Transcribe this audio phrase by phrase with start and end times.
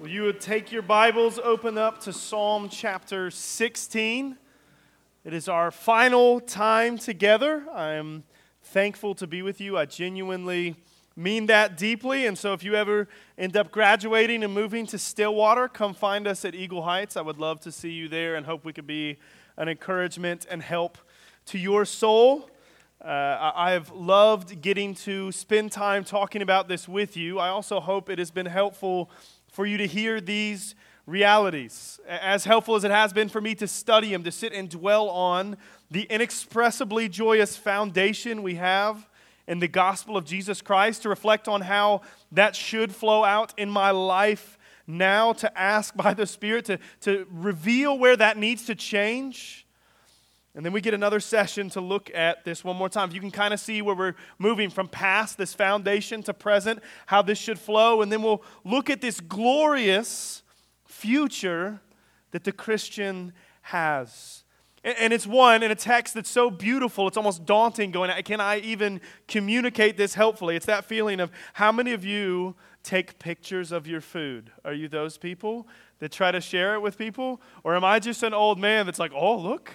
[0.00, 4.38] Well, you would take your Bibles, open up to Psalm chapter 16.
[5.26, 7.66] It is our final time together.
[7.70, 8.24] I am
[8.62, 9.76] thankful to be with you.
[9.76, 10.76] I genuinely
[11.16, 12.24] mean that deeply.
[12.24, 16.46] And so, if you ever end up graduating and moving to Stillwater, come find us
[16.46, 17.18] at Eagle Heights.
[17.18, 19.18] I would love to see you there and hope we could be
[19.58, 20.96] an encouragement and help
[21.44, 22.48] to your soul.
[23.04, 27.38] Uh, I have loved getting to spend time talking about this with you.
[27.38, 29.10] I also hope it has been helpful
[29.52, 30.74] for you to hear these
[31.06, 32.00] realities.
[32.08, 35.08] As helpful as it has been for me to study them, to sit and dwell
[35.10, 35.56] on
[35.90, 39.08] the inexpressibly joyous foundation we have
[39.46, 43.68] in the gospel of Jesus Christ, to reflect on how that should flow out in
[43.68, 48.74] my life now, to ask by the Spirit to, to reveal where that needs to
[48.74, 49.66] change
[50.54, 53.12] and then we get another session to look at this one more time.
[53.12, 57.22] You can kind of see where we're moving from past this foundation to present, how
[57.22, 58.02] this should flow.
[58.02, 60.42] And then we'll look at this glorious
[60.84, 61.80] future
[62.32, 64.42] that the Christian has.
[64.82, 68.60] And it's one in a text that's so beautiful, it's almost daunting going, can I
[68.60, 70.56] even communicate this helpfully?
[70.56, 74.50] It's that feeling of how many of you take pictures of your food?
[74.64, 77.42] Are you those people that try to share it with people?
[77.62, 79.70] Or am I just an old man that's like, oh, look,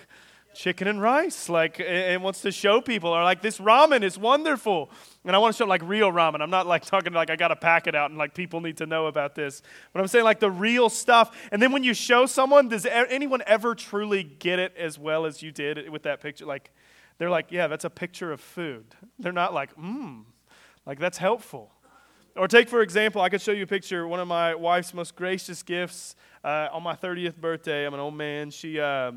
[0.56, 4.90] chicken and rice, like, and wants to show people, or like, this ramen is wonderful.
[5.26, 6.42] And I want to show like real ramen.
[6.42, 8.78] I'm not like talking like I got to pack it out and like people need
[8.78, 9.62] to know about this.
[9.94, 11.36] But I'm saying like the real stuff.
[11.52, 15.42] And then when you show someone, does anyone ever truly get it as well as
[15.42, 16.46] you did with that picture?
[16.46, 16.72] Like,
[17.18, 18.86] they're like, yeah, that's a picture of food.
[19.20, 20.24] They're not like, mmm,
[20.86, 21.72] like that's helpful.
[22.36, 24.06] Or take, for example, I could show you a picture.
[24.08, 27.86] One of my wife's most gracious gifts uh, on my 30th birthday.
[27.86, 28.52] I'm an old man.
[28.52, 29.14] She, uh,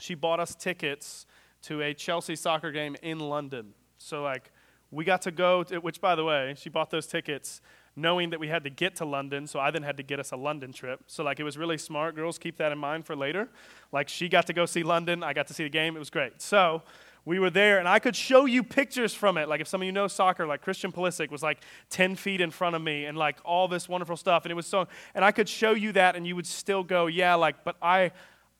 [0.00, 1.26] she bought us tickets
[1.62, 3.74] to a Chelsea soccer game in London.
[3.98, 4.50] So, like,
[4.90, 7.60] we got to go, to, which, by the way, she bought those tickets
[7.96, 9.46] knowing that we had to get to London.
[9.46, 11.00] So, I then had to get us a London trip.
[11.06, 12.14] So, like, it was really smart.
[12.14, 13.48] Girls, keep that in mind for later.
[13.92, 15.22] Like, she got to go see London.
[15.22, 15.96] I got to see the game.
[15.96, 16.40] It was great.
[16.40, 16.82] So,
[17.24, 19.48] we were there, and I could show you pictures from it.
[19.48, 21.58] Like, if some of you know soccer, like Christian Pulisic was like
[21.90, 24.44] 10 feet in front of me, and like all this wonderful stuff.
[24.44, 27.06] And it was so, and I could show you that, and you would still go,
[27.06, 28.12] yeah, like, but I,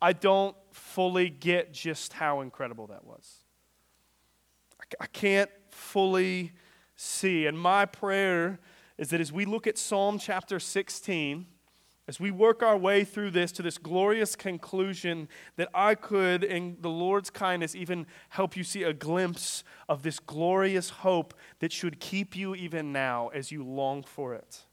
[0.02, 3.44] I don't fully get just how incredible that was.
[4.98, 6.52] I can't fully
[6.96, 7.46] see.
[7.46, 8.58] And my prayer
[8.98, 11.46] is that as we look at Psalm chapter 16,
[12.08, 16.76] as we work our way through this to this glorious conclusion, that I could, in
[16.80, 22.00] the Lord's kindness, even help you see a glimpse of this glorious hope that should
[22.00, 24.64] keep you even now as you long for it.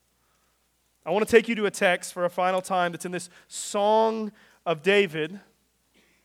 [1.05, 3.29] I want to take you to a text for a final time that's in this
[3.47, 4.31] song
[4.67, 5.39] of David,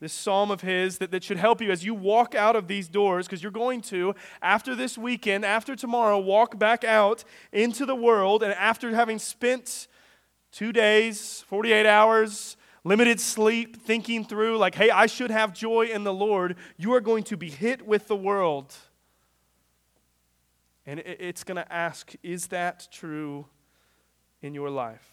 [0.00, 2.88] this psalm of his that, that should help you as you walk out of these
[2.88, 7.94] doors, because you're going to, after this weekend, after tomorrow, walk back out into the
[7.94, 8.42] world.
[8.42, 9.86] And after having spent
[10.50, 16.02] two days, 48 hours, limited sleep, thinking through, like, hey, I should have joy in
[16.02, 18.74] the Lord, you are going to be hit with the world.
[20.84, 23.46] And it's going to ask, is that true
[24.42, 25.11] in your life?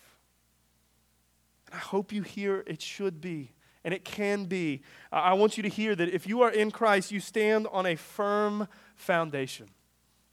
[1.69, 3.52] And I hope you hear it should be,
[3.84, 4.81] and it can be.
[5.12, 7.96] I want you to hear that if you are in Christ, you stand on a
[7.96, 9.68] firm foundation.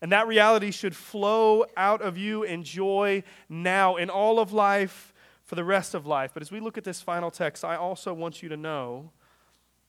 [0.01, 5.13] And that reality should flow out of you in joy now, in all of life,
[5.45, 6.33] for the rest of life.
[6.33, 9.11] But as we look at this final text, I also want you to know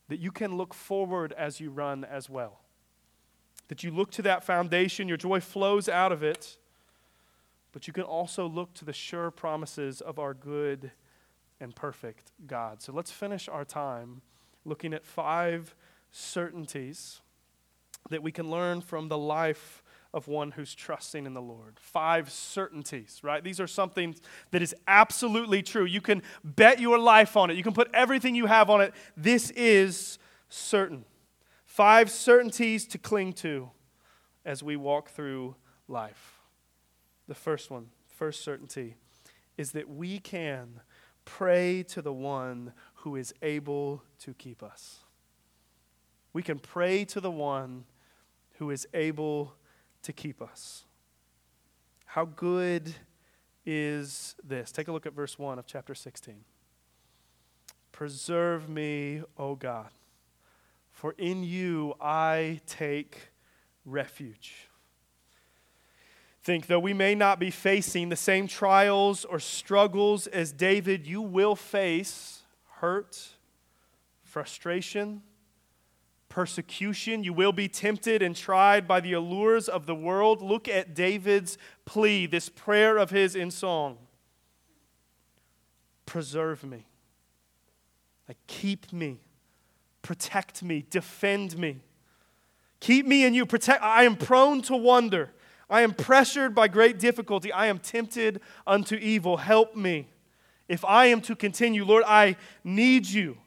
[0.07, 2.61] that you can look forward as you run as well.
[3.67, 6.57] That you look to that foundation, your joy flows out of it,
[7.71, 10.91] but you can also look to the sure promises of our good
[11.59, 12.81] and perfect God.
[12.81, 14.21] So let's finish our time
[14.65, 15.75] looking at five
[16.11, 17.21] certainties
[18.09, 21.77] that we can learn from the life of one who's trusting in the Lord.
[21.79, 23.43] Five certainties, right?
[23.43, 24.15] These are something
[24.51, 25.85] that is absolutely true.
[25.85, 28.93] You can bet your life on it, you can put everything you have on it.
[29.15, 30.17] This is
[30.49, 31.05] certain.
[31.65, 33.69] Five certainties to cling to
[34.45, 35.55] as we walk through
[35.87, 36.39] life.
[37.27, 38.95] The first one, first certainty,
[39.57, 40.79] is that we can
[41.27, 44.99] pray to the one who is able to keep us.
[46.31, 47.83] We can pray to the one
[48.57, 49.53] who is able
[50.03, 50.85] to keep us.
[52.05, 52.95] How good
[53.65, 54.71] is this?
[54.71, 56.45] Take a look at verse 1 of chapter 16.
[57.91, 59.89] Preserve me, O God,
[60.91, 63.31] for in you I take
[63.85, 64.66] refuge.
[66.47, 71.21] Think, though we may not be facing the same trials or struggles as David, you
[71.21, 72.43] will face
[72.75, 73.31] hurt,
[74.23, 75.23] frustration,
[76.29, 77.25] persecution.
[77.25, 80.41] You will be tempted and tried by the allures of the world.
[80.41, 83.97] Look at David's plea, this prayer of his in song.
[86.05, 86.85] preserve me.
[88.25, 89.19] Like, keep me,
[90.01, 91.81] protect me, defend me.
[92.79, 93.45] Keep me in you.
[93.45, 93.83] Protect.
[93.83, 95.31] I am prone to wonder.
[95.69, 97.51] I am pressured by great difficulty.
[97.51, 99.37] I am tempted unto evil.
[99.37, 100.07] Help me.
[100.67, 103.37] If I am to continue, Lord, I need you.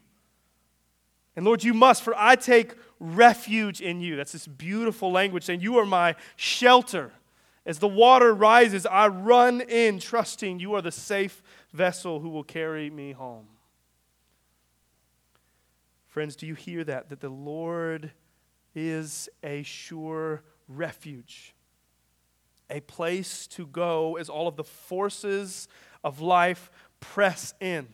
[1.36, 4.16] And Lord, you must, for I take refuge in you.
[4.16, 7.12] That's this beautiful language saying, You are my shelter.
[7.66, 12.42] As the water rises, I run in, trusting you are the safe vessel who will
[12.42, 13.46] carry me home.
[16.08, 17.10] Friends, do you hear that?
[17.10, 18.10] That the Lord
[18.74, 21.54] is a sure refuge,
[22.70, 25.68] a place to go as all of the forces
[26.02, 26.70] of life
[27.00, 27.88] press in.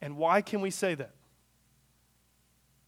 [0.00, 1.12] And why can we say that?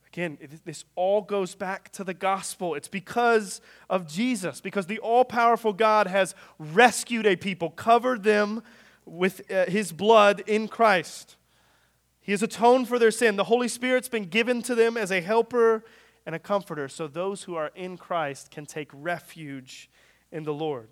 [0.09, 2.75] Again, this all goes back to the gospel.
[2.75, 3.61] It's because
[3.91, 8.63] of Jesus, because the all powerful God has rescued a people, covered them
[9.05, 11.37] with uh, his blood in Christ.
[12.21, 13.37] He has atoned for their sin.
[13.37, 15.85] The Holy Spirit's been given to them as a helper
[16.27, 19.89] and a comforter, so those who are in Christ can take refuge
[20.33, 20.89] in the Lord.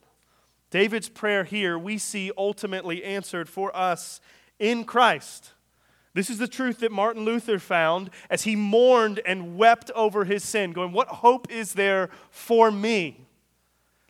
[0.71, 4.21] David's prayer here we see ultimately answered for us
[4.59, 5.53] in Christ.
[6.15, 10.43] This is the truth that Martin Luther found as he mourned and wept over his
[10.43, 13.27] sin, going, What hope is there for me?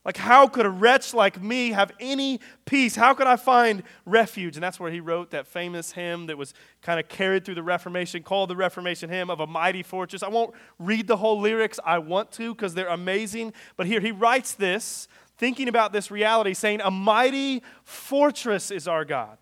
[0.07, 2.95] Like, how could a wretch like me have any peace?
[2.95, 4.55] How could I find refuge?
[4.55, 7.65] And that's where he wrote that famous hymn that was kind of carried through the
[7.65, 10.23] Reformation, called the Reformation Hymn of a Mighty Fortress.
[10.23, 13.53] I won't read the whole lyrics, I want to because they're amazing.
[13.77, 15.09] But here he writes this,
[15.39, 19.39] thinking about this reality, saying, A mighty fortress is our God.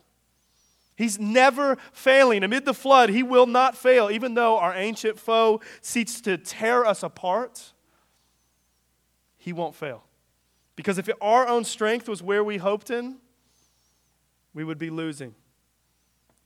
[0.97, 2.43] He's never failing.
[2.43, 6.87] Amid the flood, he will not fail, even though our ancient foe seeks to tear
[6.87, 7.75] us apart.
[9.37, 10.05] He won't fail.
[10.77, 13.17] Because if our own strength was where we hoped in,
[14.53, 15.35] we would be losing.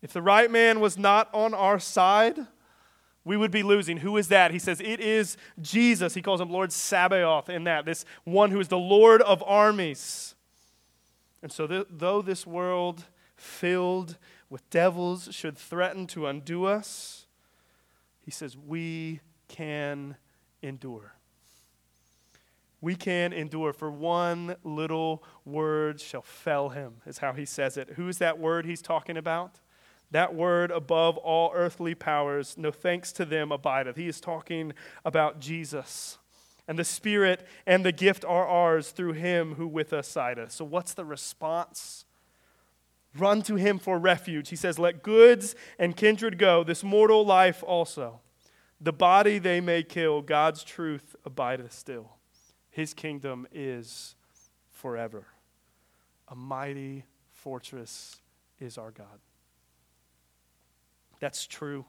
[0.02, 2.38] If the right man was not on our side,
[3.24, 3.98] we would be losing.
[3.98, 4.50] Who is that?
[4.50, 6.14] He says, It is Jesus.
[6.14, 10.34] He calls him Lord Sabaoth in that, this one who is the Lord of armies.
[11.42, 13.04] And so, th- though this world
[13.36, 14.16] filled
[14.50, 17.26] with devils should threaten to undo us,
[18.20, 20.16] he says, We can
[20.62, 21.17] endure
[22.80, 23.72] we can endure.
[23.72, 27.90] For one little word shall fell him, is how he says it.
[27.96, 29.60] Who's that word he's talking about?
[30.10, 33.96] That word above all earthly powers, no thanks to them abideth.
[33.96, 34.72] He is talking
[35.04, 36.18] about Jesus.
[36.66, 40.52] And the Spirit and the gift are ours through him who with us sideth.
[40.52, 42.04] So, what's the response?
[43.16, 44.50] Run to him for refuge.
[44.50, 48.20] He says, Let goods and kindred go, this mortal life also.
[48.80, 52.17] The body they may kill, God's truth abideth still.
[52.78, 54.14] His kingdom is
[54.70, 55.26] forever.
[56.28, 57.02] A mighty
[57.32, 58.20] fortress
[58.60, 59.18] is our God.
[61.18, 61.86] That's true.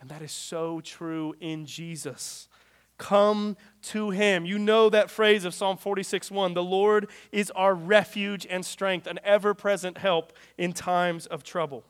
[0.00, 2.48] And that is so true in Jesus.
[2.96, 4.46] Come to him.
[4.46, 9.06] You know that phrase of Psalm 46 1 The Lord is our refuge and strength,
[9.06, 11.84] an ever present help in times of trouble.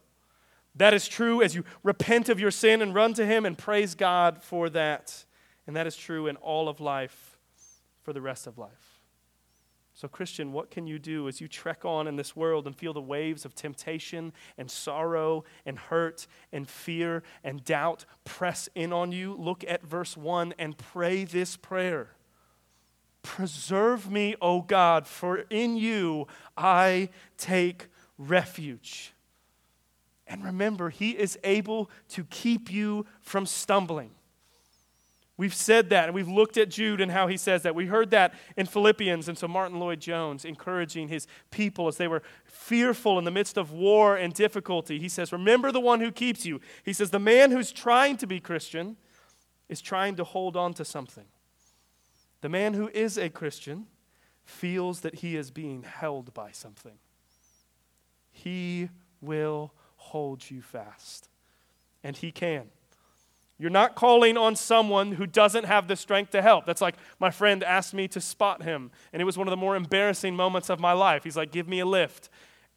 [0.74, 3.94] That is true as you repent of your sin and run to him and praise
[3.94, 5.24] God for that.
[5.68, 7.37] And that is true in all of life
[8.08, 9.02] for the rest of life.
[9.92, 12.94] So, Christian, what can you do as you trek on in this world and feel
[12.94, 19.12] the waves of temptation and sorrow and hurt and fear and doubt press in on
[19.12, 19.34] you?
[19.38, 22.12] Look at verse 1 and pray this prayer
[23.20, 29.12] Preserve me, O God, for in you I take refuge.
[30.26, 34.12] And remember, He is able to keep you from stumbling.
[35.38, 37.76] We've said that, and we've looked at Jude and how he says that.
[37.76, 42.24] We heard that in Philippians, and so Martyn Lloyd-Jones encouraging his people as they were
[42.44, 44.98] fearful in the midst of war and difficulty.
[44.98, 46.60] He says, Remember the one who keeps you.
[46.84, 48.96] He says, The man who's trying to be Christian
[49.68, 51.26] is trying to hold on to something.
[52.40, 53.86] The man who is a Christian
[54.44, 56.98] feels that he is being held by something.
[58.32, 58.88] He
[59.20, 61.28] will hold you fast,
[62.02, 62.70] and he can.
[63.58, 66.64] You're not calling on someone who doesn't have the strength to help.
[66.64, 69.56] That's like my friend asked me to spot him, and it was one of the
[69.56, 71.24] more embarrassing moments of my life.
[71.24, 72.28] He's like, Give me a lift.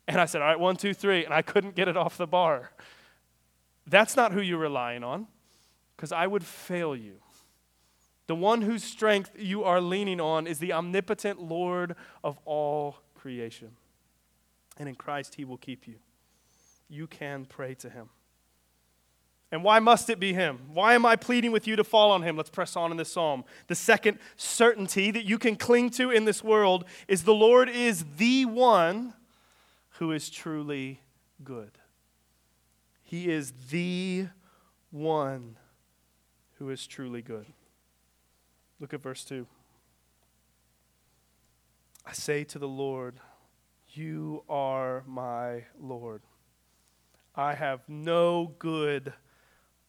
[0.07, 1.23] And I said, All right, one, two, three.
[1.23, 2.71] And I couldn't get it off the bar.
[3.85, 5.27] That's not who you're relying on,
[5.95, 7.17] because I would fail you.
[8.25, 13.71] The one whose strength you are leaning on is the omnipotent Lord of all creation.
[14.77, 15.95] And in Christ, he will keep you.
[16.89, 18.09] You can pray to him.
[19.51, 20.59] And why must it be him?
[20.73, 22.37] Why am I pleading with you to fall on him?
[22.37, 23.43] Let's press on in this psalm.
[23.67, 28.05] The second certainty that you can cling to in this world is the Lord is
[28.15, 29.13] the one
[29.99, 31.01] who is truly
[31.43, 31.71] good.
[33.03, 34.27] He is the
[34.89, 35.57] one
[36.57, 37.45] who is truly good.
[38.79, 39.45] Look at verse 2.
[42.05, 43.19] I say to the Lord,
[43.89, 46.21] You are my Lord.
[47.35, 49.13] I have no good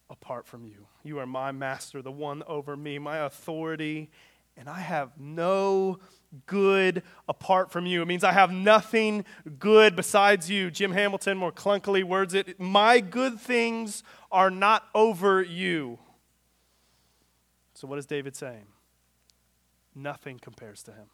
[0.09, 0.87] apart from you.
[1.03, 4.09] You are my master, the one over me, my authority,
[4.55, 5.99] and I have no
[6.45, 8.01] good apart from you.
[8.01, 9.25] It means I have nothing
[9.59, 10.71] good besides you.
[10.71, 15.99] Jim Hamilton more clunkily words it My good things are not over you.
[17.73, 18.65] So, what is David saying?
[19.95, 21.07] Nothing compares to him,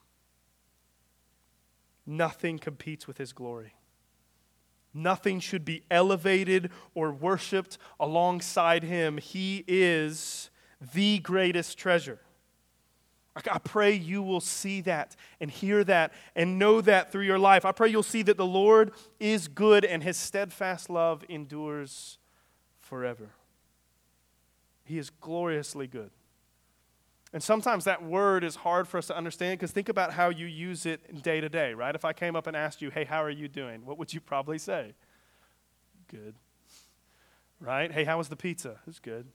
[2.05, 3.74] nothing competes with his glory.
[4.93, 9.17] Nothing should be elevated or worshiped alongside him.
[9.17, 10.50] He is
[10.93, 12.19] the greatest treasure.
[13.36, 17.63] I pray you will see that and hear that and know that through your life.
[17.63, 22.17] I pray you'll see that the Lord is good and his steadfast love endures
[22.79, 23.29] forever.
[24.84, 26.10] He is gloriously good.
[27.31, 30.48] And sometimes that word is hard for us to understand because think about how you
[30.48, 31.93] use it day to day, right?
[31.93, 33.86] If I came up and asked you, hey, how are you doing?
[33.86, 34.93] What would you probably say?
[36.07, 36.33] Good.
[37.59, 37.91] Right?
[37.91, 38.79] Hey, how was the pizza?
[38.88, 39.27] It's good.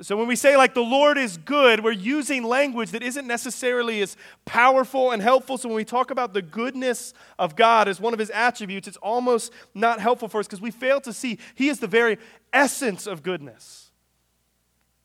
[0.00, 4.00] So when we say, like, the Lord is good, we're using language that isn't necessarily
[4.00, 5.58] as powerful and helpful.
[5.58, 8.96] So when we talk about the goodness of God as one of his attributes, it's
[8.98, 12.16] almost not helpful for us because we fail to see he is the very
[12.52, 13.87] essence of goodness.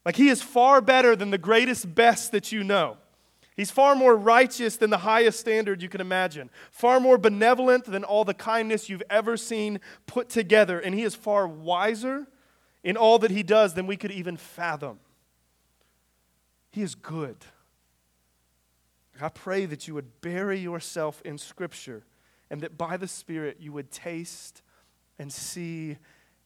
[0.06, 2.98] Like, he is far better than the greatest best that you know.
[3.56, 8.04] He's far more righteous than the highest standard you can imagine, far more benevolent than
[8.04, 12.28] all the kindness you've ever seen put together, and he is far wiser
[12.84, 15.00] in all that he does than we could even fathom.
[16.72, 17.38] He is good.
[19.22, 22.04] I pray that you would bury yourself in Scripture
[22.50, 24.64] and that by the Spirit you would taste
[25.20, 25.98] and see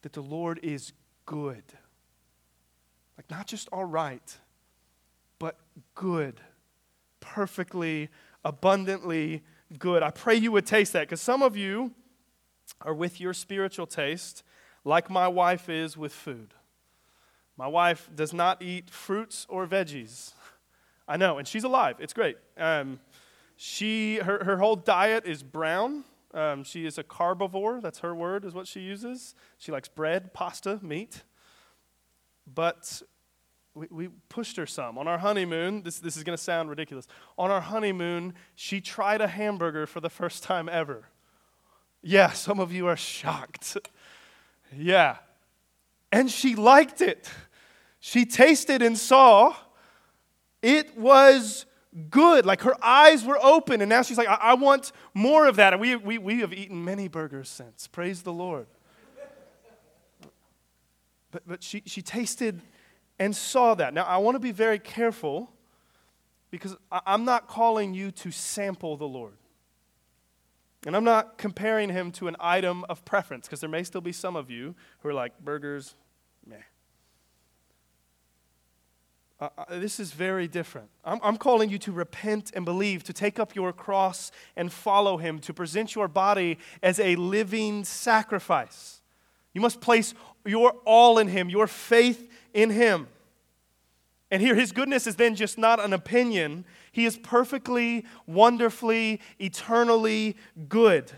[0.01, 0.91] that the Lord is
[1.25, 1.63] good.
[3.17, 4.37] Like, not just all right,
[5.39, 5.57] but
[5.95, 6.39] good,
[7.19, 8.09] perfectly,
[8.45, 9.43] abundantly
[9.77, 10.03] good.
[10.03, 11.93] I pray you would taste that because some of you
[12.81, 14.43] are with your spiritual taste
[14.83, 16.53] like my wife is with food.
[17.57, 20.33] My wife does not eat fruits or veggies.
[21.07, 21.95] I know, and she's alive.
[21.99, 22.37] It's great.
[22.55, 22.99] Um,
[23.55, 26.03] she, her, her whole diet is brown.
[26.33, 27.81] Um, she is a carbivore.
[27.81, 29.33] That's her word, is what she uses.
[29.57, 31.23] She likes bread, pasta, meat.
[32.53, 33.01] But
[33.73, 34.97] we, we pushed her some.
[34.97, 37.07] On our honeymoon, this, this is going to sound ridiculous.
[37.37, 41.05] On our honeymoon, she tried a hamburger for the first time ever.
[42.01, 43.77] Yeah, some of you are shocked.
[44.75, 45.17] Yeah.
[46.11, 47.29] And she liked it.
[47.99, 49.55] She tasted and saw
[50.61, 51.65] it was
[52.09, 52.45] good.
[52.45, 55.73] Like her eyes were open, and now she's like, I, I want more of that.
[55.73, 57.87] And we, we, we have eaten many burgers since.
[57.87, 58.67] Praise the Lord.
[61.37, 62.61] But, but she, she tasted
[63.19, 63.93] and saw that.
[63.93, 65.51] Now, I want to be very careful
[66.49, 69.35] because I'm not calling you to sample the Lord.
[70.87, 74.11] And I'm not comparing him to an item of preference because there may still be
[74.11, 75.93] some of you who are like, burgers,
[76.43, 76.55] meh.
[79.39, 80.89] Uh, this is very different.
[81.05, 85.17] I'm, I'm calling you to repent and believe, to take up your cross and follow
[85.17, 89.01] him, to present your body as a living sacrifice.
[89.57, 90.13] You must place
[90.47, 93.07] your all in him, your faith in him.
[94.29, 96.65] And here, his goodness is then just not an opinion.
[96.91, 100.35] He is perfectly, wonderfully, eternally
[100.67, 101.11] good.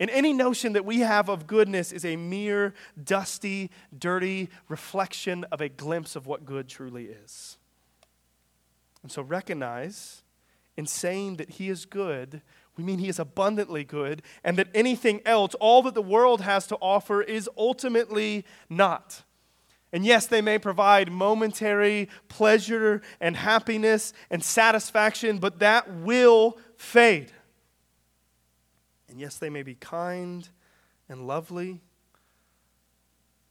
[0.00, 5.60] And any notion that we have of goodness is a mere dusty, dirty reflection of
[5.60, 7.58] a glimpse of what good truly is.
[9.02, 10.22] And so recognize
[10.76, 12.42] in saying that he is good,
[12.76, 16.66] we mean he is abundantly good, and that anything else, all that the world has
[16.66, 19.22] to offer, is ultimately not.
[19.92, 27.30] And yes, they may provide momentary pleasure and happiness and satisfaction, but that will fade.
[29.08, 30.48] And yes, they may be kind
[31.08, 31.80] and lovely,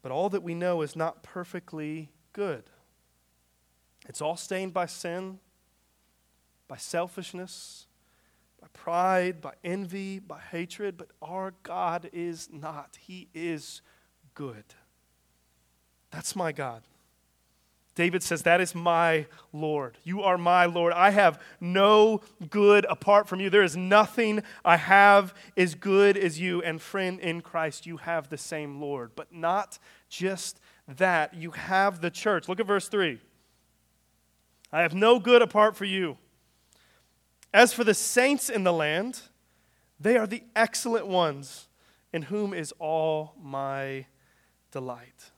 [0.01, 2.65] but all that we know is not perfectly good.
[4.09, 5.39] It's all stained by sin,
[6.67, 7.87] by selfishness,
[8.61, 12.97] by pride, by envy, by hatred, but our God is not.
[12.99, 13.81] He is
[14.33, 14.65] good.
[16.11, 16.83] That's my God.
[17.95, 19.97] David says, That is my Lord.
[20.03, 20.93] You are my Lord.
[20.93, 23.49] I have no good apart from you.
[23.49, 26.61] There is nothing I have as good as you.
[26.61, 29.11] And friend, in Christ, you have the same Lord.
[29.15, 29.77] But not
[30.09, 32.49] just that, you have the church.
[32.49, 33.19] Look at verse 3.
[34.71, 36.17] I have no good apart from you.
[37.53, 39.21] As for the saints in the land,
[39.99, 41.67] they are the excellent ones
[42.11, 44.07] in whom is all my
[44.71, 45.31] delight.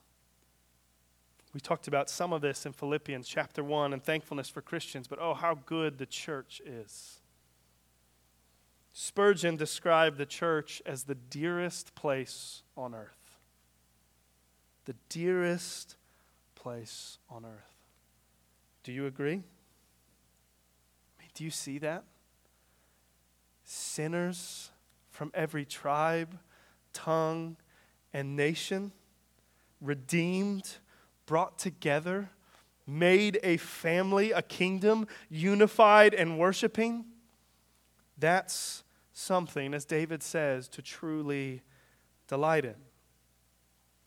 [1.53, 5.19] We talked about some of this in Philippians chapter 1 and thankfulness for Christians, but
[5.19, 7.21] oh, how good the church is.
[8.91, 13.37] Spurgeon described the church as the dearest place on earth.
[14.85, 15.97] The dearest
[16.55, 17.75] place on earth.
[18.83, 19.43] Do you agree?
[21.35, 22.03] Do you see that?
[23.63, 24.71] Sinners
[25.11, 26.37] from every tribe,
[26.93, 27.57] tongue,
[28.13, 28.91] and nation,
[29.81, 30.77] redeemed
[31.25, 32.29] brought together,
[32.87, 37.05] made a family, a kingdom, unified and worshiping,
[38.17, 41.61] that's something, as David says, to truly
[42.27, 42.75] delight in.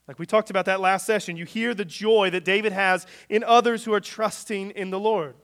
[0.07, 3.45] Like we talked about that last session, you hear the joy that David has in
[3.45, 5.35] others who are trusting in the Lord,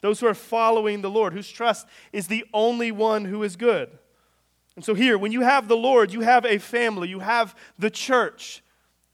[0.00, 3.90] those who are following the Lord, whose trust is the only one who is good.
[4.76, 7.90] And so, here, when you have the Lord, you have a family, you have the
[7.90, 8.62] church.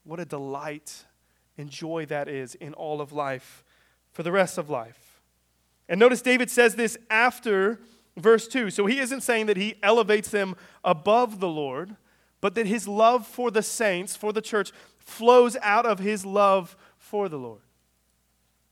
[0.03, 1.05] What a delight
[1.57, 3.63] and joy that is in all of life
[4.11, 5.21] for the rest of life.
[5.89, 7.79] And notice David says this after
[8.15, 8.69] verse 2.
[8.69, 11.95] So he isn't saying that he elevates them above the Lord,
[12.41, 16.77] but that his love for the saints, for the church, flows out of his love
[16.97, 17.61] for the Lord.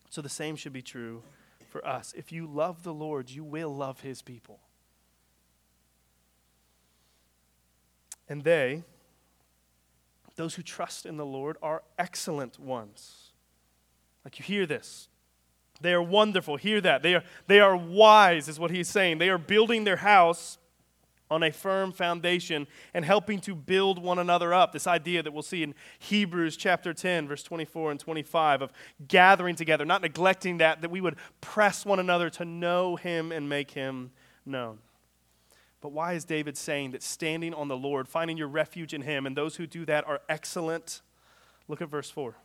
[0.09, 1.23] So the same should be true
[1.73, 2.13] for us.
[2.15, 4.59] If you love the Lord, you will love his people.
[8.29, 8.83] And they,
[10.35, 13.31] those who trust in the Lord are excellent ones.
[14.23, 15.09] Like you hear this.
[15.81, 16.57] They are wonderful.
[16.57, 17.01] Hear that.
[17.01, 19.17] They are, they are wise, is what he's saying.
[19.17, 20.59] They are building their house
[21.31, 24.71] on a firm foundation and helping to build one another up.
[24.71, 28.71] This idea that we'll see in Hebrews chapter 10, verse 24 and 25 of
[29.07, 33.49] gathering together, not neglecting that, that we would press one another to know him and
[33.49, 34.11] make him
[34.45, 34.79] known.
[35.83, 39.25] But why is David saying that standing on the Lord, finding your refuge in Him,
[39.25, 41.01] and those who do that are excellent?
[41.67, 42.37] Look at verse 4.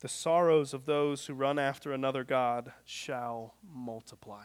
[0.00, 4.44] The sorrows of those who run after another God shall multiply.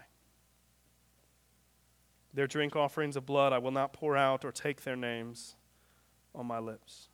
[2.34, 5.56] Their drink offerings of blood I will not pour out or take their names
[6.34, 7.10] on my lips.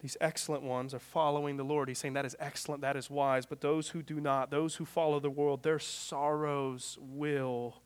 [0.00, 1.88] These excellent ones are following the Lord.
[1.88, 3.46] He's saying that is excellent, that is wise.
[3.46, 7.80] But those who do not, those who follow the world, their sorrows will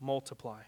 [0.00, 0.62] multiply.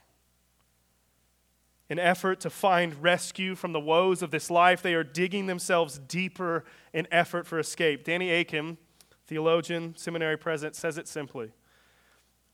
[1.91, 5.99] In effort to find rescue from the woes of this life, they are digging themselves
[5.99, 8.05] deeper in effort for escape.
[8.05, 8.79] Danny Akin,
[9.27, 11.51] theologian, seminary president, says it simply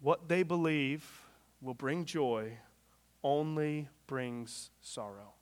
[0.00, 1.22] What they believe
[1.60, 2.58] will bring joy
[3.22, 5.34] only brings sorrow.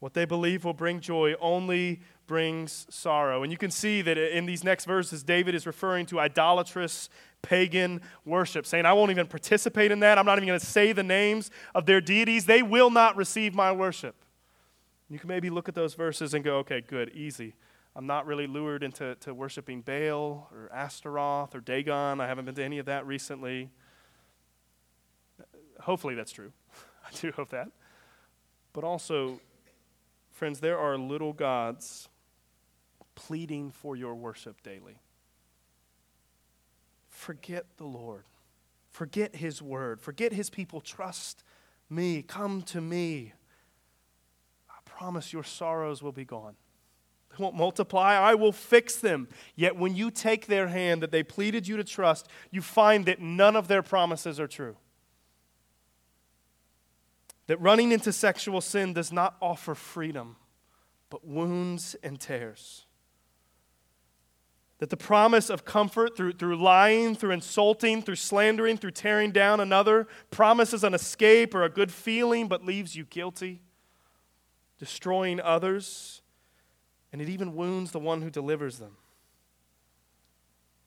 [0.00, 3.42] What they believe will bring joy only brings sorrow.
[3.42, 7.10] And you can see that in these next verses, David is referring to idolatrous
[7.42, 10.18] pagan worship, saying, I won't even participate in that.
[10.18, 12.46] I'm not even going to say the names of their deities.
[12.46, 14.14] They will not receive my worship.
[15.10, 17.54] You can maybe look at those verses and go, okay, good, easy.
[17.96, 22.20] I'm not really lured into to worshiping Baal or Astaroth or Dagon.
[22.20, 23.70] I haven't been to any of that recently.
[25.80, 26.52] Hopefully that's true.
[27.04, 27.68] I do hope that.
[28.72, 29.40] But also,
[30.40, 32.08] Friends, there are little gods
[33.14, 34.98] pleading for your worship daily.
[37.10, 38.24] Forget the Lord.
[38.88, 40.00] Forget His word.
[40.00, 40.80] Forget His people.
[40.80, 41.44] Trust
[41.90, 42.22] me.
[42.22, 43.34] Come to me.
[44.70, 46.54] I promise your sorrows will be gone.
[47.30, 48.14] They won't multiply.
[48.14, 49.28] I will fix them.
[49.54, 53.20] Yet when you take their hand that they pleaded you to trust, you find that
[53.20, 54.76] none of their promises are true
[57.50, 60.36] that running into sexual sin does not offer freedom,
[61.10, 62.86] but wounds and tears.
[64.78, 69.58] That the promise of comfort through, through lying, through insulting, through slandering, through tearing down
[69.58, 73.62] another promises an escape or a good feeling, but leaves you guilty,
[74.78, 76.19] destroying others,
[77.12, 78.96] and it even wounds the one who delivers them.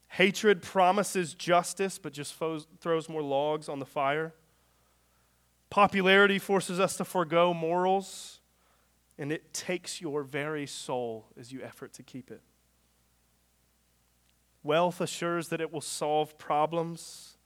[0.09, 4.33] Hatred promises justice, but just throws more logs on the fire.
[5.69, 8.39] Popularity forces us to forego morals,
[9.17, 12.41] and it takes your very soul as you effort to keep it.
[14.61, 17.37] Wealth assures that it will solve problems,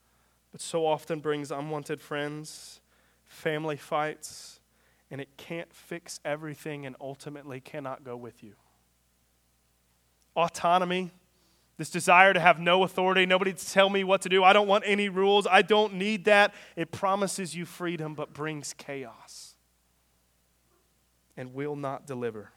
[0.52, 2.82] but so often brings unwanted friends,
[3.26, 4.60] family fights,
[5.10, 8.56] and it can't fix everything and ultimately cannot go with you.
[10.38, 11.12] Autonomy
[11.78, 14.44] this desire to have no authority, nobody to tell me what to do.
[14.44, 15.46] I don't want any rules.
[15.46, 16.54] I don't need that.
[16.76, 19.56] It promises you freedom, but brings chaos
[21.38, 22.52] and will not deliver.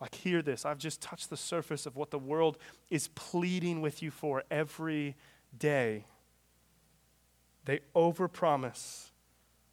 [0.00, 0.64] Like, hear this.
[0.64, 2.58] I've just touched the surface of what the world
[2.90, 5.16] is pleading with you for every
[5.58, 6.04] day.
[7.64, 9.10] They overpromise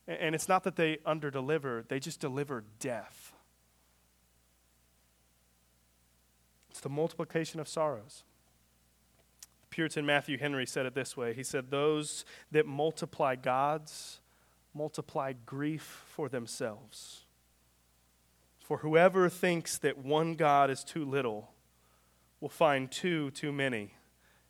[0.08, 3.25] And it's not that they underdeliver, they just deliver death.
[6.76, 8.26] It's the multiplication of sorrows.
[9.70, 14.20] Puritan Matthew Henry said it this way He said, Those that multiply gods
[14.74, 17.24] multiply grief for themselves.
[18.60, 21.52] For whoever thinks that one God is too little
[22.42, 23.94] will find two too many,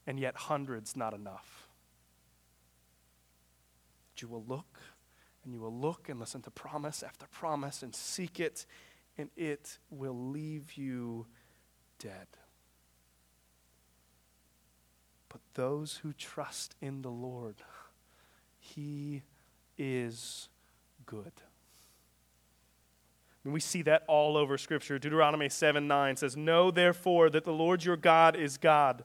[0.07, 1.67] and yet hundreds not enough.
[4.15, 4.79] But you will look
[5.43, 8.65] and you will look and listen to promise after promise and seek it,
[9.15, 11.27] and it will leave you
[11.99, 12.27] dead.
[15.29, 17.55] But those who trust in the Lord,
[18.59, 19.23] He
[19.77, 20.49] is
[21.05, 21.33] good.
[23.43, 24.97] And we see that all over Scripture.
[24.97, 29.03] Deuteronomy 7 9 says, Know therefore that the Lord your God is God,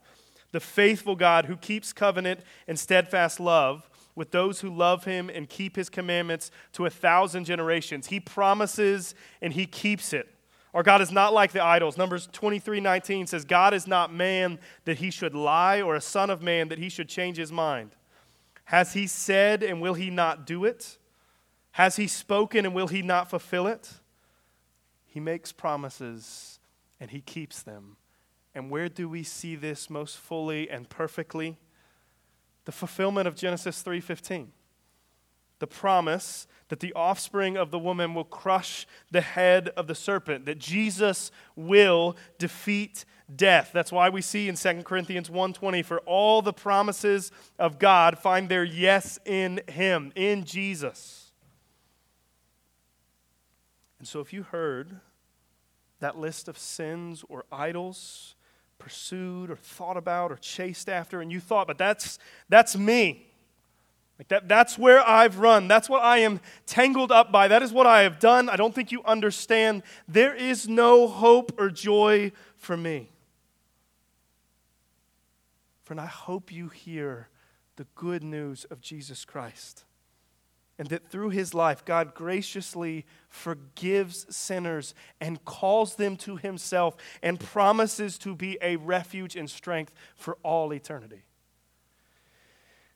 [0.53, 5.48] the faithful God who keeps covenant and steadfast love with those who love him and
[5.48, 8.09] keep his commandments to a thousand generations.
[8.09, 10.29] He promises and he keeps it.
[10.72, 11.96] Our God is not like the idols.
[11.96, 16.30] Numbers 23 19 says, God is not man that he should lie, or a son
[16.30, 17.96] of man that he should change his mind.
[18.64, 20.98] Has he said, and will he not do it?
[21.72, 23.94] Has he spoken, and will he not fulfill it?
[25.06, 26.61] He makes promises,
[27.00, 27.96] and he keeps them.
[28.54, 31.59] And where do we see this most fully and perfectly?
[32.64, 34.52] The fulfillment of Genesis three, 3:15
[35.61, 40.46] the promise that the offspring of the woman will crush the head of the serpent,
[40.46, 43.70] that Jesus will defeat death.
[43.73, 48.49] That's why we see in 2 Corinthians 1:20 for all the promises of God find
[48.49, 51.33] their yes in him, in Jesus.
[53.99, 55.01] And so if you heard
[56.01, 58.35] that list of sins or idols
[58.79, 62.18] pursued or thought about or chased after and you thought but that's
[62.49, 63.30] that's me
[64.20, 65.66] like that, that's where I've run.
[65.66, 67.48] That's what I am tangled up by.
[67.48, 68.50] That is what I have done.
[68.50, 69.83] I don't think you understand.
[70.06, 73.09] There is no hope or joy for me.
[75.85, 77.30] Friend, I hope you hear
[77.76, 79.85] the good news of Jesus Christ.
[80.78, 87.40] And that through his life, God graciously forgives sinners and calls them to himself and
[87.40, 91.22] promises to be a refuge and strength for all eternity.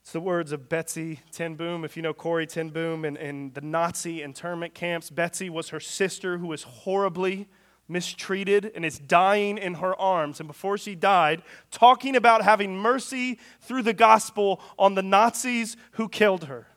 [0.05, 1.83] It's the words of Betsie ten Boom.
[1.83, 5.79] If you know Corrie ten Boom and, and the Nazi internment camps, Betsie was her
[5.79, 7.49] sister who was horribly
[7.87, 10.39] mistreated and is dying in her arms.
[10.39, 11.41] And before she died,
[11.71, 16.67] talking about having mercy through the gospel on the Nazis who killed her,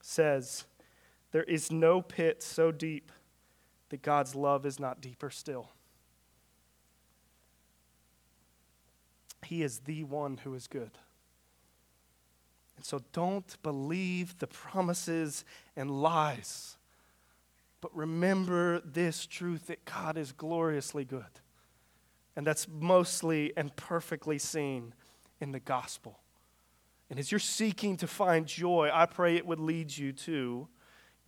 [0.00, 0.64] says,
[1.30, 3.12] There is no pit so deep
[3.90, 5.68] that God's love is not deeper still.
[9.44, 10.98] He is the one who is good.
[12.80, 15.44] And so don't believe the promises
[15.76, 16.78] and lies.
[17.82, 21.42] But remember this truth that God is gloriously good.
[22.34, 24.94] And that's mostly and perfectly seen
[25.42, 26.20] in the gospel.
[27.10, 30.66] And as you're seeking to find joy, I pray it would lead you to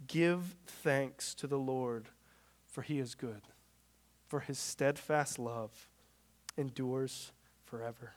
[0.07, 2.09] give thanks to the Lord,
[2.67, 3.43] for he is good,
[4.27, 5.91] for his steadfast love
[6.57, 7.31] endures
[7.67, 8.15] forever.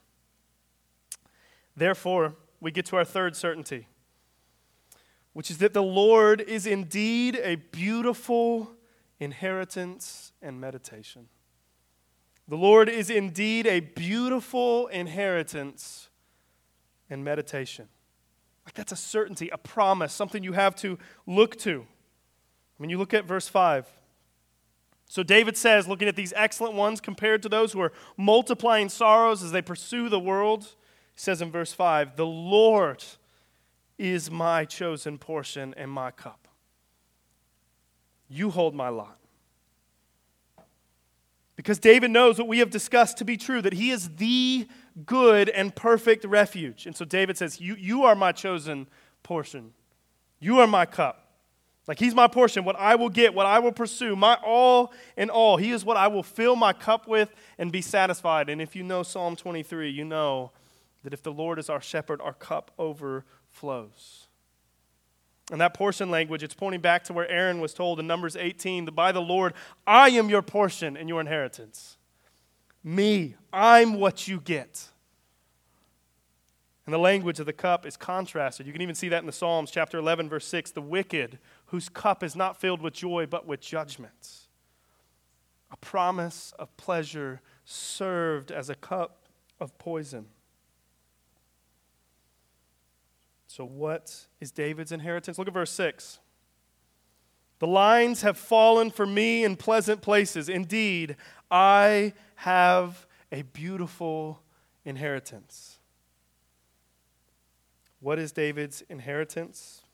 [1.76, 3.86] Therefore, we get to our third certainty,
[5.32, 8.70] which is that the Lord is indeed a beautiful
[9.20, 11.28] inheritance and meditation.
[12.48, 16.08] The Lord is indeed a beautiful inheritance
[17.10, 17.88] and meditation.
[18.64, 21.86] Like that's a certainty, a promise, something you have to look to.
[22.78, 23.86] When you look at verse 5,
[25.08, 29.42] so David says, looking at these excellent ones compared to those who are multiplying sorrows
[29.42, 30.74] as they pursue the world,
[31.16, 33.02] says in verse 5 The Lord
[33.98, 36.46] is my chosen portion and my cup.
[38.28, 39.18] You hold my lot.
[41.56, 44.68] Because David knows what we have discussed to be true, that he is the
[45.06, 46.86] good and perfect refuge.
[46.86, 48.86] And so David says, You, you are my chosen
[49.22, 49.72] portion.
[50.38, 51.22] You are my cup.
[51.86, 55.30] Like he's my portion, what I will get, what I will pursue, my all in
[55.30, 55.56] all.
[55.56, 58.48] He is what I will fill my cup with and be satisfied.
[58.48, 60.50] And if you know Psalm 23, you know
[61.06, 64.26] that if the Lord is our shepherd, our cup overflows.
[65.52, 68.86] And that portion language, it's pointing back to where Aaron was told in Numbers 18
[68.86, 69.54] that by the Lord,
[69.86, 71.96] I am your portion and your inheritance.
[72.82, 74.88] Me, I'm what you get.
[76.86, 78.66] And the language of the cup is contrasted.
[78.66, 80.72] You can even see that in the Psalms, chapter 11, verse 6.
[80.72, 84.48] The wicked, whose cup is not filled with joy, but with judgment.
[85.70, 89.28] A promise of pleasure served as a cup
[89.60, 90.26] of poison.
[93.56, 95.38] So, what is David's inheritance?
[95.38, 96.18] Look at verse 6.
[97.58, 100.50] The lines have fallen for me in pleasant places.
[100.50, 101.16] Indeed,
[101.50, 104.42] I have a beautiful
[104.84, 105.78] inheritance.
[108.00, 109.84] What is David's inheritance?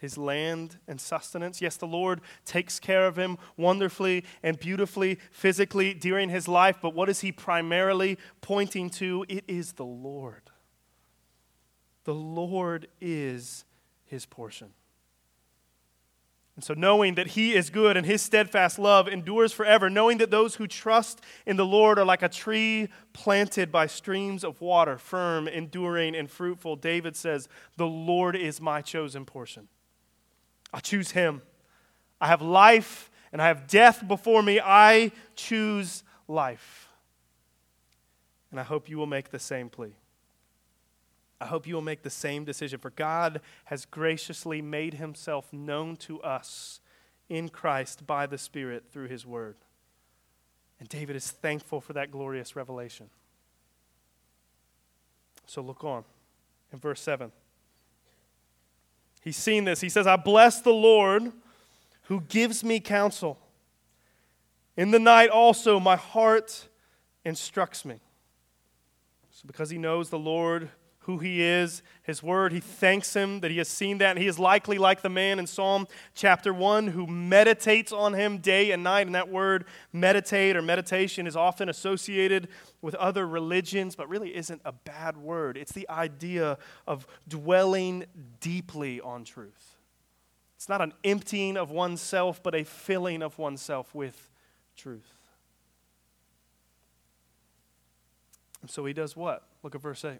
[0.00, 1.60] His land and sustenance.
[1.60, 6.94] Yes, the Lord takes care of him wonderfully and beautifully, physically during his life, but
[6.94, 9.24] what is he primarily pointing to?
[9.28, 10.52] It is the Lord.
[12.08, 13.66] The Lord is
[14.06, 14.68] his portion.
[16.54, 20.30] And so, knowing that He is good and His steadfast love endures forever, knowing that
[20.30, 24.96] those who trust in the Lord are like a tree planted by streams of water,
[24.96, 29.68] firm, enduring, and fruitful, David says, The Lord is my chosen portion.
[30.72, 31.42] I choose Him.
[32.22, 34.60] I have life and I have death before me.
[34.64, 36.88] I choose life.
[38.50, 39.94] And I hope you will make the same plea.
[41.40, 45.96] I hope you will make the same decision, for God has graciously made himself known
[45.98, 46.80] to us
[47.28, 49.56] in Christ by the Spirit through his word.
[50.80, 53.10] And David is thankful for that glorious revelation.
[55.46, 56.04] So look on
[56.72, 57.32] in verse 7.
[59.22, 59.80] He's seen this.
[59.80, 61.32] He says, I bless the Lord
[62.04, 63.38] who gives me counsel.
[64.76, 66.68] In the night also, my heart
[67.24, 67.96] instructs me.
[69.30, 70.70] So, because he knows the Lord
[71.08, 72.52] who he is, his word.
[72.52, 74.10] He thanks him that he has seen that.
[74.10, 78.36] And he is likely like the man in Psalm chapter 1 who meditates on him
[78.36, 79.06] day and night.
[79.06, 82.48] And that word meditate or meditation is often associated
[82.82, 85.56] with other religions, but really isn't a bad word.
[85.56, 88.04] It's the idea of dwelling
[88.40, 89.76] deeply on truth.
[90.56, 94.28] It's not an emptying of oneself, but a filling of oneself with
[94.76, 95.10] truth.
[98.66, 99.44] So he does what?
[99.62, 100.18] Look at verse 8.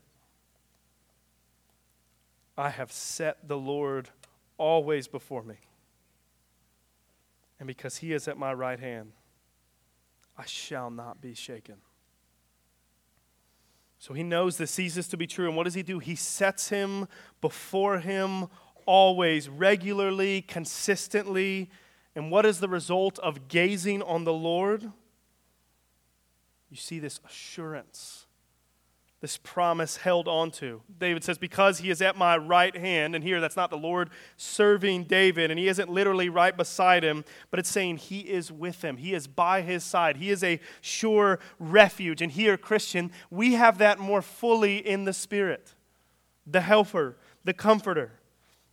[2.59, 4.09] I have set the Lord
[4.59, 5.55] always before me.
[7.61, 9.13] And because he is at my right hand,
[10.37, 11.77] I shall not be shaken.
[14.01, 15.47] So he knows this ceases to be true.
[15.47, 15.99] And what does he do?
[15.99, 17.09] He sets him
[17.41, 18.47] before him
[18.87, 21.71] always, regularly, consistently.
[22.15, 24.83] And what is the result of gazing on the Lord?
[26.71, 28.28] You see this assurance
[29.21, 30.81] this promise held on to.
[30.99, 34.11] David says, Because he is at my right hand, and here that's not the Lord
[34.37, 38.83] serving David, and he isn't literally right beside him, but it's saying he is with
[38.83, 38.97] him.
[38.97, 40.19] He is by his side.
[40.19, 42.23] He is a sure refuge.
[42.23, 45.75] And here, Christian, we have that more fully in the Spirit
[46.51, 48.13] the helper, the comforter.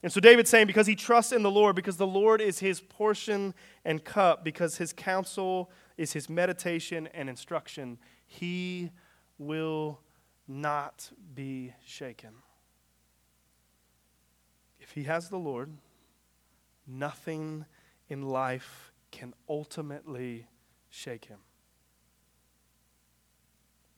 [0.01, 2.81] And so David's saying, Because he trusts in the Lord, because the Lord is his
[2.81, 8.91] portion and cup, because his counsel is his meditation and instruction, he
[9.39, 9.99] will
[10.47, 12.31] not be shaken.
[14.79, 15.71] If he has the Lord,
[16.85, 17.65] nothing
[18.07, 20.47] in life can ultimately
[20.89, 21.39] shake him.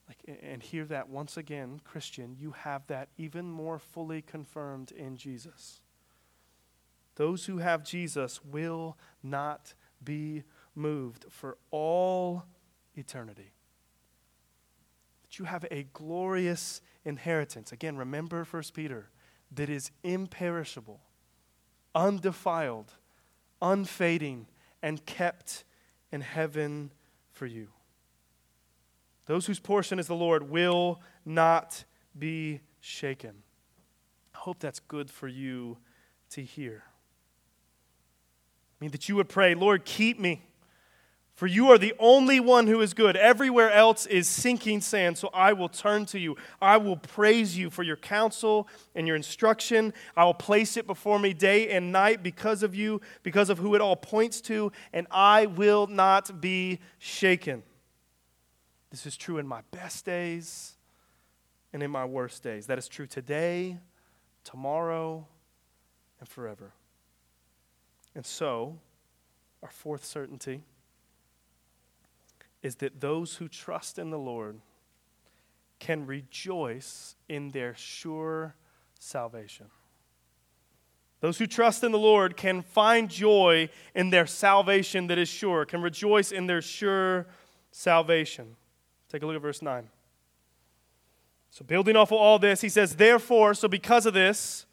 [0.07, 5.17] Like, and hear that once again, Christian, you have that even more fully confirmed in
[5.17, 5.81] Jesus.
[7.15, 10.43] Those who have Jesus will not be
[10.75, 12.45] moved for all
[12.95, 13.51] eternity
[15.27, 17.71] that you have a glorious inheritance.
[17.71, 19.09] Again, remember 1 Peter,
[19.51, 21.01] that is imperishable,
[21.93, 22.93] undefiled,
[23.61, 24.47] unfading,
[24.81, 25.63] and kept
[26.11, 26.91] in heaven
[27.31, 27.69] for you.
[29.25, 31.83] Those whose portion is the Lord will not
[32.17, 33.43] be shaken.
[34.33, 35.77] I hope that's good for you
[36.29, 36.83] to hear.
[38.79, 40.43] I mean, that you would pray, Lord, keep me
[41.37, 43.15] for you are the only one who is good.
[43.15, 45.19] Everywhere else is sinking sand.
[45.19, 46.35] So I will turn to you.
[46.59, 49.93] I will praise you for your counsel and your instruction.
[50.15, 53.75] I will place it before me day and night because of you, because of who
[53.75, 57.61] it all points to, and I will not be shaken.
[58.89, 60.73] This is true in my best days
[61.71, 62.65] and in my worst days.
[62.65, 63.77] That is true today,
[64.43, 65.27] tomorrow,
[66.19, 66.73] and forever.
[68.15, 68.79] And so,
[69.61, 70.63] our fourth certainty
[72.67, 74.59] is that those who trust in the Lord
[75.79, 78.55] can rejoice in their sure
[78.99, 79.67] salvation.
[81.21, 85.65] Those who trust in the Lord can find joy in their salvation that is sure,
[85.65, 87.27] can rejoice in their sure
[87.71, 88.57] salvation.
[89.09, 89.87] Take a look at verse 9.
[91.49, 94.65] So, building off of all this, he says, Therefore, so because of this,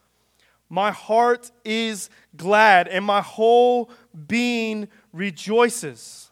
[0.69, 3.89] my heart is glad and my whole
[4.27, 6.24] being rejoices.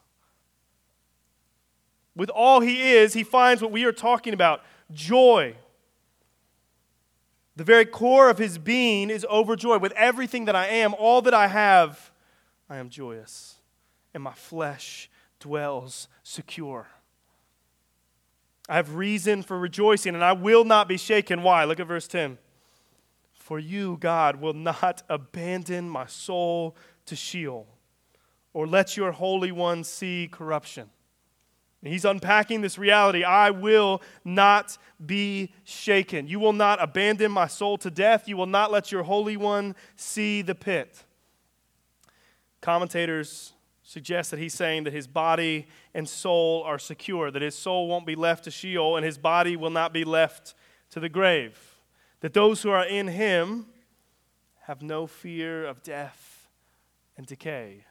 [2.14, 5.57] With all he is, he finds what we are talking about joy.
[7.57, 9.83] The very core of his being is overjoyed.
[9.83, 12.11] With everything that I am, all that I have,
[12.68, 13.57] I am joyous.
[14.14, 16.88] And my flesh dwells secure.
[18.68, 21.42] I have reason for rejoicing, and I will not be shaken.
[21.42, 21.64] Why?
[21.64, 22.38] Look at verse 10.
[23.35, 27.66] For you, God, will not abandon my soul to Sheol,
[28.53, 30.90] or let your Holy One see corruption.
[31.82, 33.24] And he's unpacking this reality.
[33.24, 36.28] I will not be shaken.
[36.28, 38.28] You will not abandon my soul to death.
[38.28, 41.02] You will not let your Holy One see the pit.
[42.60, 47.88] Commentators suggest that he's saying that his body and soul are secure, that his soul
[47.88, 50.54] won't be left to Sheol and his body will not be left
[50.90, 51.58] to the grave.
[52.20, 53.66] That those who are in him
[54.62, 56.48] have no fear of death
[57.16, 57.84] and decay,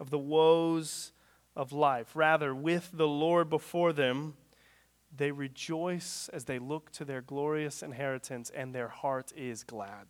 [0.00, 1.11] of the woes
[1.54, 2.14] of life.
[2.14, 4.34] Rather, with the Lord before them,
[5.14, 10.06] they rejoice as they look to their glorious inheritance, and their heart is glad.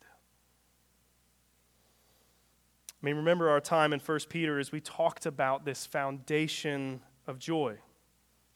[3.03, 7.37] I mean, remember our time in 1 Peter as we talked about this foundation of
[7.37, 7.79] joy.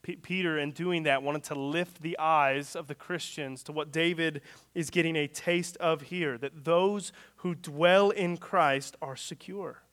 [0.04, 3.91] P- Peter, in doing that, wanted to lift the eyes of the Christians to what
[3.91, 4.41] David
[4.73, 9.84] is getting a taste of here that those who dwell in Christ are secure.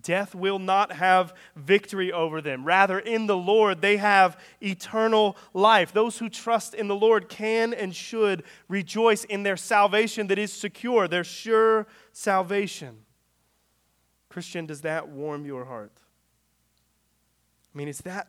[0.00, 2.64] Death will not have victory over them.
[2.64, 5.92] Rather, in the Lord, they have eternal life.
[5.92, 10.52] Those who trust in the Lord can and should rejoice in their salvation that is
[10.52, 12.98] secure, their sure salvation.
[14.28, 15.92] Christian, does that warm your heart?
[17.74, 18.28] I mean, is that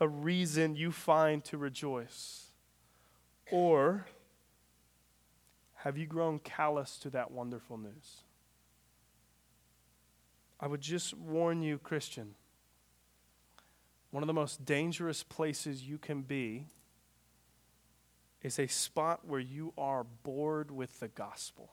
[0.00, 2.46] a reason you find to rejoice?
[3.52, 4.06] Or
[5.76, 8.22] have you grown callous to that wonderful news?
[10.60, 12.34] I would just warn you, Christian,
[14.10, 16.66] one of the most dangerous places you can be
[18.42, 21.70] is a spot where you are bored with the gospel.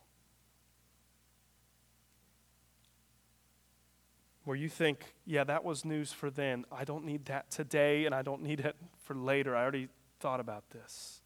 [4.44, 6.66] Where you think, yeah, that was news for then.
[6.72, 9.56] I don't need that today, and I don't need it for later.
[9.56, 9.88] I already
[10.20, 11.22] thought about this.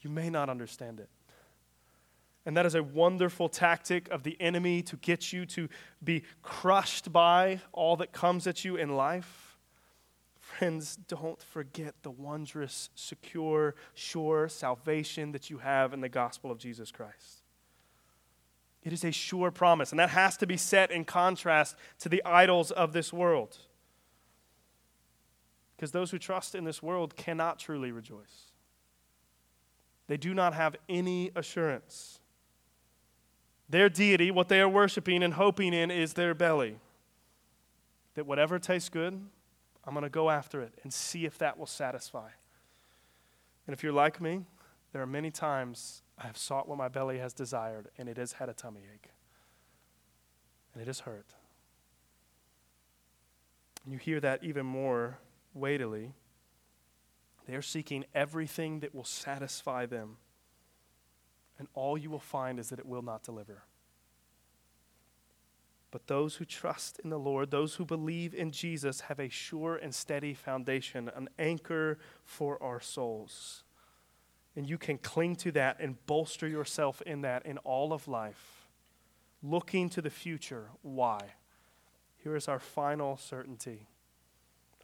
[0.00, 1.08] You may not understand it.
[2.44, 5.68] And that is a wonderful tactic of the enemy to get you to
[6.02, 9.58] be crushed by all that comes at you in life.
[10.40, 16.58] Friends, don't forget the wondrous, secure, sure salvation that you have in the gospel of
[16.58, 17.42] Jesus Christ.
[18.82, 22.22] It is a sure promise, and that has to be set in contrast to the
[22.24, 23.56] idols of this world.
[25.76, 28.50] Because those who trust in this world cannot truly rejoice,
[30.08, 32.18] they do not have any assurance.
[33.72, 36.76] Their deity, what they are worshiping and hoping in, is their belly.
[38.14, 39.18] That whatever tastes good,
[39.84, 42.28] I'm going to go after it and see if that will satisfy.
[43.66, 44.44] And if you're like me,
[44.92, 48.32] there are many times I have sought what my belly has desired, and it has
[48.32, 49.08] had a tummy ache.
[50.74, 51.32] And it has hurt.
[53.84, 55.16] And you hear that even more
[55.54, 56.12] weightily.
[57.48, 60.18] They are seeking everything that will satisfy them
[61.62, 63.62] and all you will find is that it will not deliver.
[65.92, 69.76] But those who trust in the Lord, those who believe in Jesus, have a sure
[69.76, 73.62] and steady foundation, an anchor for our souls.
[74.56, 78.66] And you can cling to that and bolster yourself in that in all of life,
[79.40, 80.70] looking to the future.
[80.82, 81.20] Why?
[82.24, 83.86] Here is our final certainty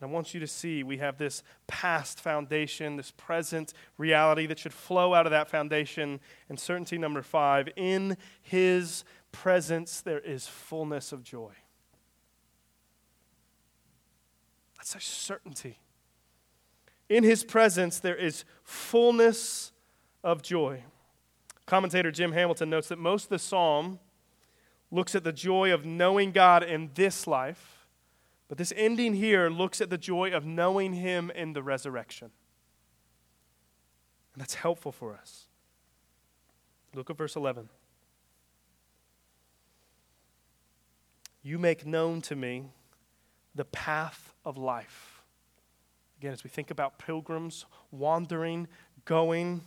[0.01, 4.59] and I want you to see we have this past foundation, this present reality that
[4.59, 6.21] should flow out of that foundation.
[6.49, 11.53] And certainty number five in his presence, there is fullness of joy.
[14.77, 15.81] That's a certainty.
[17.09, 19.73] In his presence, there is fullness
[20.23, 20.85] of joy.
[21.67, 23.99] Commentator Jim Hamilton notes that most of the psalm
[24.93, 27.78] looks at the joy of knowing God in this life
[28.49, 32.31] but this ending here looks at the joy of knowing Him in the resurrection.
[34.35, 35.47] And that's helpful for us.
[36.95, 37.69] Look at verse 11.
[41.43, 42.65] You make known to me
[43.55, 45.23] the path of life.
[46.19, 48.67] Again, as we think about pilgrims wandering,
[49.05, 49.63] going,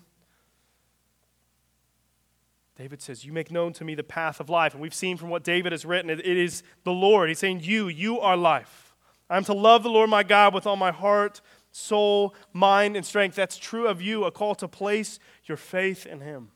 [2.78, 4.74] David says, You make known to me the path of life.
[4.74, 7.30] And we've seen from what David has written, it is the Lord.
[7.30, 8.96] He's saying, You, you are life.
[9.30, 11.42] I'm to love the Lord my God with all my heart,
[11.72, 13.36] soul, mind, and strength.
[13.36, 16.50] That's true of you, a call to place your faith in Him.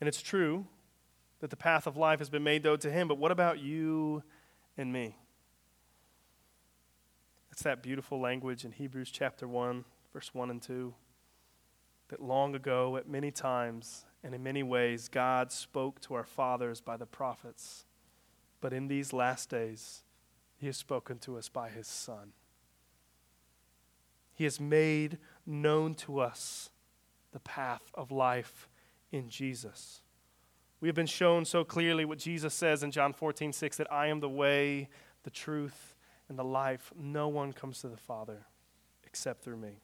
[0.00, 0.66] And it's true
[1.40, 4.22] that the path of life has been made known to Him, but what about you
[4.78, 5.16] and me?
[7.50, 10.94] It's that beautiful language in Hebrews chapter 1, verse 1 and 2.
[12.08, 16.80] That long ago, at many times and in many ways, God spoke to our fathers
[16.80, 17.84] by the prophets.
[18.60, 20.02] But in these last days,
[20.56, 22.32] He has spoken to us by His Son.
[24.34, 26.70] He has made known to us
[27.32, 28.68] the path of life
[29.10, 30.02] in Jesus.
[30.80, 34.08] We have been shown so clearly what Jesus says in John 14, 6 that I
[34.08, 34.88] am the way,
[35.22, 35.94] the truth,
[36.28, 36.92] and the life.
[36.98, 38.46] No one comes to the Father
[39.04, 39.80] except through me.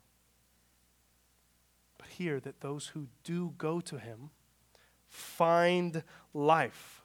[2.02, 4.30] But here, that those who do go to him
[5.06, 6.02] find
[6.34, 7.04] life.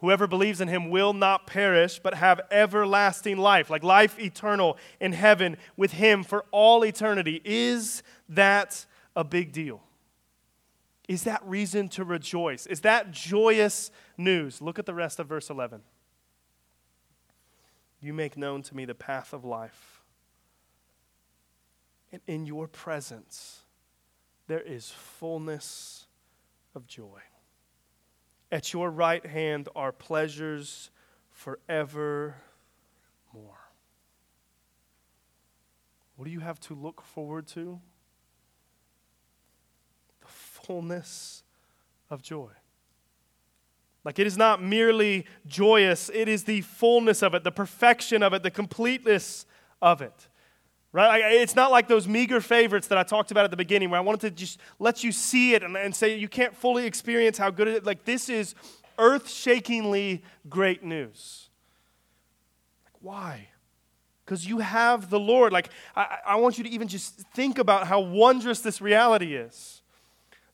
[0.00, 5.12] Whoever believes in him will not perish, but have everlasting life, like life eternal in
[5.12, 7.42] heaven with him for all eternity.
[7.44, 9.82] Is that a big deal?
[11.08, 12.64] Is that reason to rejoice?
[12.66, 14.62] Is that joyous news?
[14.62, 15.82] Look at the rest of verse 11.
[18.00, 20.02] You make known to me the path of life.
[22.12, 23.65] And in your presence,
[24.46, 26.06] there is fullness
[26.74, 27.20] of joy.
[28.52, 30.90] At your right hand are pleasures
[31.30, 32.36] forevermore.
[36.16, 37.80] What do you have to look forward to?
[40.20, 41.42] The fullness
[42.08, 42.50] of joy.
[44.04, 48.32] Like it is not merely joyous, it is the fullness of it, the perfection of
[48.32, 49.44] it, the completeness
[49.82, 50.28] of it.
[50.96, 51.34] Right?
[51.34, 54.02] It's not like those meager favorites that I talked about at the beginning where I
[54.02, 57.50] wanted to just let you see it and, and say you can't fully experience how
[57.50, 57.84] good it is.
[57.84, 58.54] Like this is
[58.96, 61.50] earth shakingly great news.
[62.86, 63.48] Like, why?
[64.24, 65.52] Because you have the Lord.
[65.52, 69.82] Like, I, I want you to even just think about how wondrous this reality is.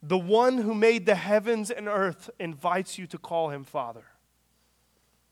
[0.02, 4.06] The one who made the heavens and earth invites you to call him Father.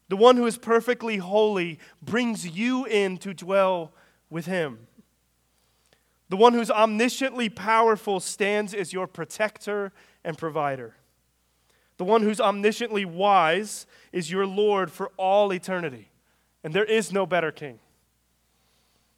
[0.09, 3.91] The one who is perfectly holy brings you in to dwell
[4.31, 4.87] with him.
[6.31, 9.93] The one who's omnisciently powerful stands as your protector
[10.25, 10.95] and provider.
[11.97, 16.09] The one who's omnisciently wise is your Lord for all eternity,
[16.63, 17.81] and there is no better king.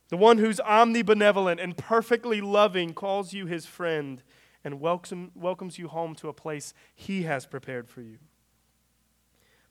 [0.09, 4.23] The one who's omnibenevolent and perfectly loving calls you his friend
[4.65, 8.19] and welcome, welcomes you home to a place he has prepared for you.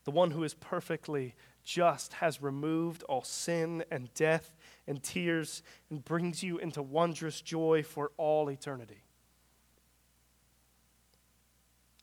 [0.03, 1.33] The one who is perfectly
[1.63, 4.55] just has removed all sin and death
[4.91, 9.05] and tears and brings you into wondrous joy for all eternity.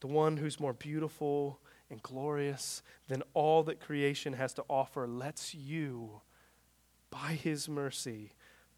[0.01, 1.61] The one who's more beautiful
[1.91, 6.23] and glorious than all that creation has to offer lets you,
[7.11, 8.33] by his mercy,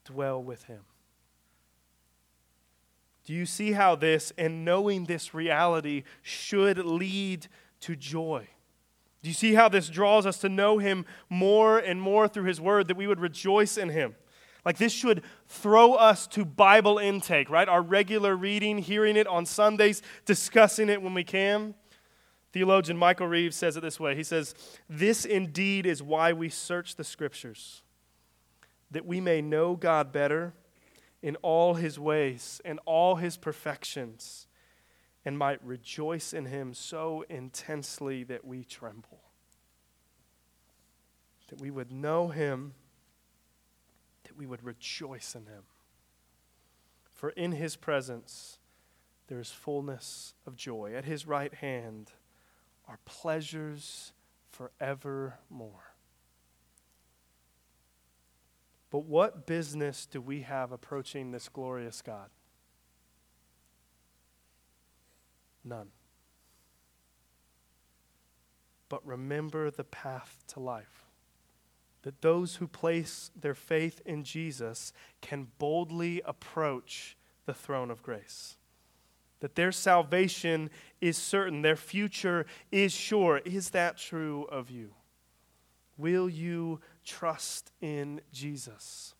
[0.04, 0.80] dwell with him.
[3.24, 7.46] Do you see how this and knowing this reality should lead
[7.82, 8.48] to joy?
[9.22, 12.60] Do you see how this draws us to know him more and more through his
[12.60, 14.16] word, that we would rejoice in him?
[14.64, 17.68] Like this should throw us to Bible intake, right?
[17.68, 21.74] Our regular reading, hearing it on Sundays, discussing it when we can.
[22.52, 24.54] Theologian Michael Reeves says it this way He says,
[24.88, 27.82] This indeed is why we search the scriptures,
[28.90, 30.54] that we may know God better
[31.22, 34.46] in all his ways and all his perfections
[35.24, 39.20] and might rejoice in him so intensely that we tremble.
[41.48, 42.74] That we would know him,
[44.24, 45.64] that we would rejoice in him.
[47.10, 48.58] For in his presence
[49.28, 50.94] there is fullness of joy.
[50.96, 52.12] At his right hand
[52.88, 54.12] are pleasures
[54.50, 55.94] forevermore.
[58.90, 62.30] But what business do we have approaching this glorious God?
[65.64, 65.88] None.
[68.88, 71.06] But remember the path to life.
[72.02, 78.56] That those who place their faith in Jesus can boldly approach the throne of grace.
[79.40, 83.38] That their salvation is certain, their future is sure.
[83.44, 84.94] Is that true of you?
[85.96, 89.14] Will you trust in Jesus?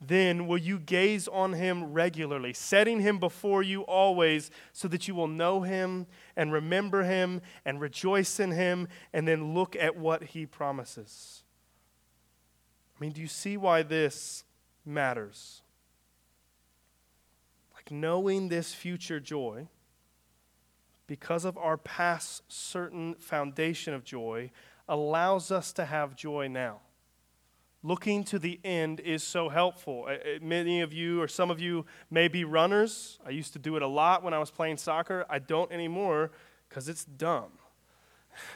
[0.00, 5.14] Then will you gaze on him regularly, setting him before you always, so that you
[5.14, 10.22] will know him and remember him and rejoice in him, and then look at what
[10.22, 11.42] he promises.
[12.96, 14.44] I mean, do you see why this
[14.86, 15.60] matters?
[17.74, 19.68] Like knowing this future joy,
[21.06, 24.50] because of our past certain foundation of joy,
[24.88, 26.80] allows us to have joy now
[27.82, 30.06] looking to the end is so helpful.
[30.06, 33.18] Uh, uh, many of you, or some of you, may be runners.
[33.26, 35.24] I used to do it a lot when I was playing soccer.
[35.28, 36.30] I don't anymore
[36.68, 37.52] because it's dumb.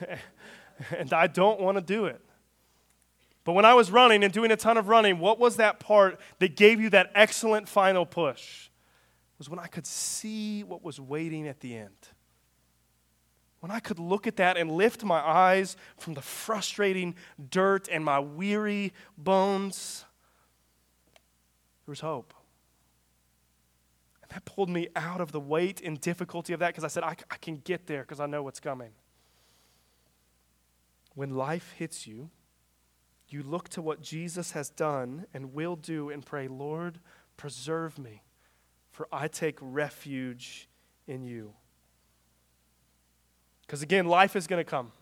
[0.97, 2.21] and I don't want to do it.
[3.45, 6.19] But when I was running and doing a ton of running, what was that part
[6.39, 8.71] that gave you that excellent final push?
[9.39, 12.09] was when I could see what was waiting at the end.
[13.65, 17.15] When I could look at that and lift my eyes from the frustrating
[17.49, 20.05] dirt and my weary bones,
[21.87, 22.35] there was hope.
[24.21, 27.05] And that pulled me out of the weight and difficulty of that because I said,
[27.05, 28.91] I, I can get there because I know what's coming.
[31.15, 32.29] When life hits you,
[33.31, 36.99] you look to what Jesus has done and will do and pray, Lord,
[37.39, 38.25] preserve me,
[38.91, 40.69] for I take refuge
[41.07, 41.55] in you.
[43.67, 44.93] Because again, life is going to come.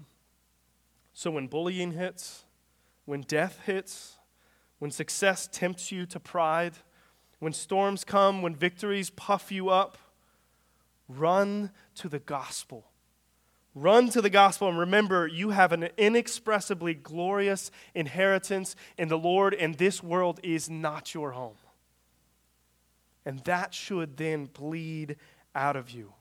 [1.12, 2.44] So when bullying hits,
[3.04, 4.16] when death hits,
[4.78, 6.74] when success tempts you to pride,
[7.38, 9.98] when storms come, when victories puff you up,
[11.08, 12.86] run to the gospel.
[13.74, 19.54] Run to the gospel and remember you have an inexpressibly glorious inheritance in the Lord,
[19.54, 21.56] and this world is not your home.
[23.24, 25.16] And that should then bleed
[25.54, 26.12] out of you.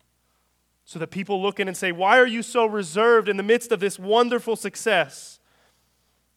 [0.92, 3.72] So that people look in and say, Why are you so reserved in the midst
[3.72, 5.40] of this wonderful success?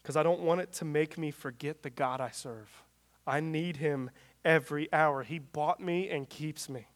[0.01, 2.85] Because I don't want it to make me forget the God I serve.
[3.27, 4.11] I need Him
[4.45, 5.25] every hour.
[5.25, 6.87] He bought me and keeps me.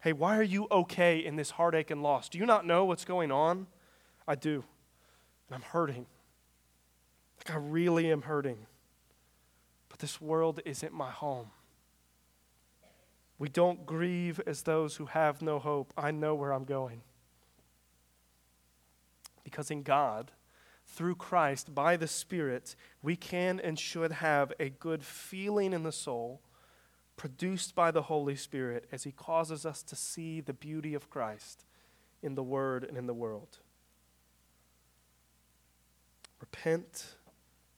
[0.00, 2.28] Hey, why are you okay in this heartache and loss?
[2.28, 3.66] Do you not know what's going on?
[4.28, 4.64] I do.
[5.48, 6.04] And I'm hurting.
[7.38, 8.66] Like I really am hurting.
[9.88, 11.52] But this world isn't my home.
[13.38, 15.92] We don't grieve as those who have no hope.
[15.96, 17.02] I know where I'm going.
[19.42, 20.32] Because in God,
[20.86, 25.92] through Christ, by the Spirit, we can and should have a good feeling in the
[25.92, 26.40] soul
[27.16, 31.64] produced by the Holy Spirit as He causes us to see the beauty of Christ
[32.22, 33.58] in the Word and in the world.
[36.40, 37.16] Repent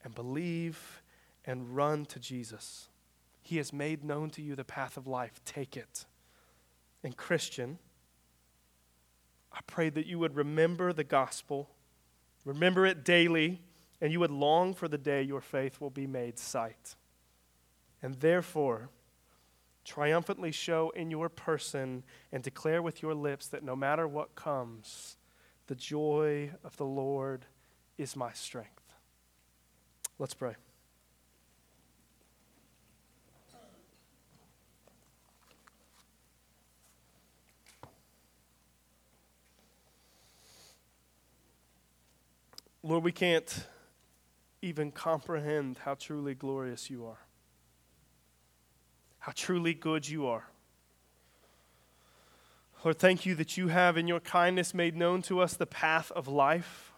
[0.05, 1.03] and believe
[1.45, 2.89] and run to Jesus.
[3.47, 5.41] He has made known to you the path of life.
[5.45, 6.05] Take it.
[7.05, 7.79] And, Christian,
[9.53, 11.71] I pray that you would remember the gospel,
[12.45, 13.61] remember it daily,
[14.01, 16.97] and you would long for the day your faith will be made sight.
[18.03, 18.91] And therefore,
[19.85, 25.19] triumphantly show in your person and declare with your lips that no matter what comes,
[25.69, 27.47] the joy of the Lord
[27.97, 28.93] is my strength.
[30.19, 30.57] Let's pray.
[42.87, 43.67] Lord, we can't
[44.63, 47.27] even comprehend how truly glorious you are
[49.27, 50.45] how truly good you are.
[52.85, 56.13] Lord, thank you that you have in your kindness made known to us the path
[56.13, 56.93] of life.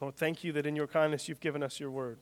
[0.00, 2.18] Lord, thank you that in your kindness you've given us your word.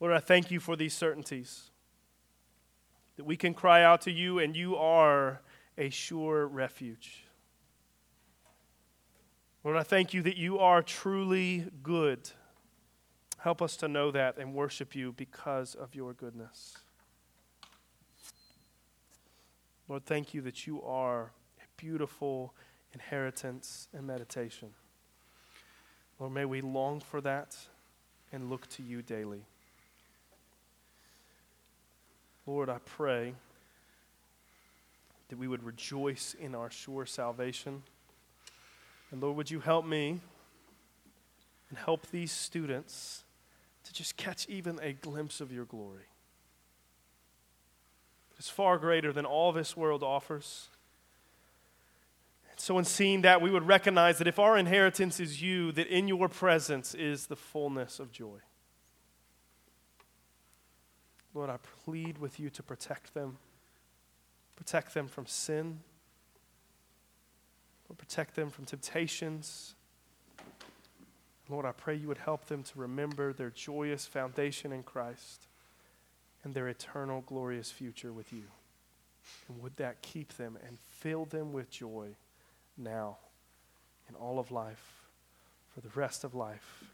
[0.00, 1.70] Lord, I thank you for these certainties
[3.14, 5.42] that we can cry out to you and you are
[5.78, 7.24] a sure refuge.
[9.64, 12.30] Lord, I thank you that you are truly good.
[13.38, 16.76] Help us to know that and worship you because of your goodness.
[19.88, 22.54] Lord, thank you that you are a beautiful
[22.92, 24.70] inheritance and meditation.
[26.18, 27.56] Lord, may we long for that
[28.32, 29.44] and look to you daily.
[32.46, 33.34] Lord, I pray
[35.32, 37.82] that we would rejoice in our sure salvation.
[39.10, 40.20] And Lord, would you help me
[41.70, 43.24] and help these students
[43.84, 46.04] to just catch even a glimpse of your glory.
[48.38, 50.68] It's far greater than all this world offers.
[52.56, 56.08] So, in seeing that, we would recognize that if our inheritance is you, that in
[56.08, 58.40] your presence is the fullness of joy.
[61.32, 61.56] Lord, I
[61.86, 63.38] plead with you to protect them,
[64.56, 65.80] protect them from sin,
[67.88, 69.74] Lord, protect them from temptations
[71.52, 75.48] Lord, I pray you would help them to remember their joyous foundation in Christ
[76.42, 78.44] and their eternal glorious future with you.
[79.48, 82.08] And would that keep them and fill them with joy
[82.78, 83.18] now
[84.08, 85.04] in all of life,
[85.74, 86.84] for the rest of life,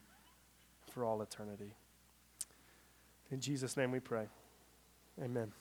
[0.90, 1.74] for all eternity.
[3.30, 4.26] In Jesus' name we pray.
[5.22, 5.52] Amen.